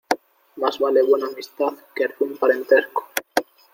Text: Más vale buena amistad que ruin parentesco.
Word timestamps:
Más 0.55 0.79
vale 0.79 1.03
buena 1.03 1.27
amistad 1.27 1.73
que 1.93 2.07
ruin 2.07 2.35
parentesco. 2.35 3.05